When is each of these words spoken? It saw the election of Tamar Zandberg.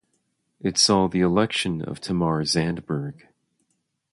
It 0.59 0.79
saw 0.79 1.07
the 1.07 1.19
election 1.19 1.83
of 1.83 2.01
Tamar 2.01 2.41
Zandberg. 2.41 3.27